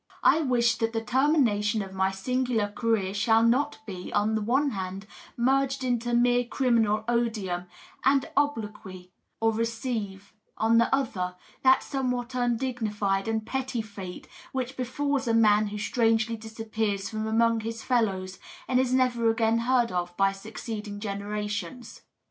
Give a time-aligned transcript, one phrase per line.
[0.23, 4.71] I wish that the termination of my singular career shall not be, on the one
[4.71, 5.05] hand,
[5.37, 7.65] merged into mere criminal odium
[8.03, 15.27] and obloquy, or receive, on the other, that somewhat undignified and petty fate which be&Us
[15.27, 20.17] a man who strangely disappears from among his fellows and is never again heard of
[20.17, 22.01] by succeeding generations.